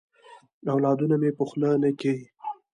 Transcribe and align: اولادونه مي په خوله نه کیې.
اولادونه 0.73 1.15
مي 1.21 1.29
په 1.37 1.43
خوله 1.49 1.69
نه 1.83 1.89
کیې. 1.99 2.15